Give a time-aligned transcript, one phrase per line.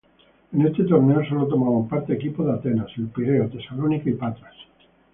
[0.51, 4.55] En este torneo sólo tomaban parte equipos de Atenas, El Pireo, Tesalónica y Patras.